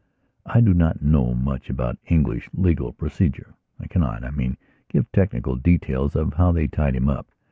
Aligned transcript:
I 0.47 0.61
do 0.61 0.73
not 0.73 1.03
know 1.03 1.35
much 1.35 1.69
about 1.69 1.99
English 2.07 2.49
legal 2.55 2.91
procedureI 2.91 3.53
cannot, 3.91 4.23
I 4.23 4.31
mean, 4.31 4.57
give 4.89 5.05
technical 5.11 5.55
details 5.57 6.15
of 6.15 6.33
how 6.33 6.51
they 6.51 6.67
tied 6.67 6.95
him 6.95 7.07
up. 7.07 7.29